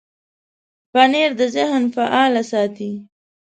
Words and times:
پنېر 0.91 1.31
د 1.39 1.41
ذهن 1.55 1.83
فعاله 1.95 2.43
ساتي. 2.51 2.91